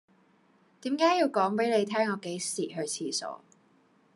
[0.81, 3.43] 點解要講俾你聽我幾時去廁所